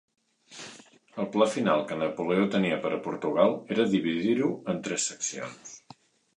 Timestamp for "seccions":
5.13-5.75